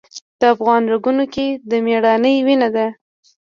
د 0.39 0.41
افغان 0.53 0.83
رګونو 0.93 1.25
کې 1.33 1.47
د 1.69 1.71
میړانې 1.85 2.33
وینه 2.45 2.69
ده. 2.75 2.87